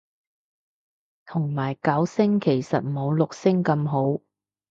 [1.27, 4.19] 同埋九聲其實冇六聲咁好